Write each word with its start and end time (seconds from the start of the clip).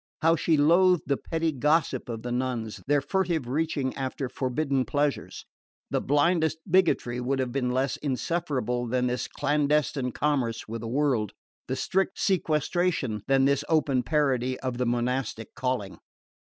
How 0.23 0.35
she 0.35 0.57
loathed 0.57 1.03
the 1.05 1.15
petty 1.15 1.51
gossip 1.51 2.09
of 2.09 2.23
the 2.23 2.31
nuns, 2.31 2.81
their 2.87 3.01
furtive 3.01 3.47
reaching 3.47 3.93
after 3.95 4.29
forbidden 4.29 4.83
pleasures! 4.83 5.45
The 5.91 6.01
blindest 6.01 6.57
bigotry 6.67 7.21
would 7.21 7.37
have 7.37 7.51
been 7.51 7.69
less 7.69 7.97
insufferable 7.97 8.87
than 8.87 9.05
this 9.05 9.27
clandestine 9.27 10.11
commerce 10.11 10.67
with 10.67 10.81
the 10.81 10.87
world, 10.87 11.33
the 11.67 11.75
strictest 11.75 12.25
sequestration 12.25 13.21
than 13.27 13.45
this 13.45 13.63
open 13.69 14.01
parody 14.01 14.59
of 14.61 14.79
the 14.79 14.87
monastic 14.87 15.53
calling. 15.53 15.99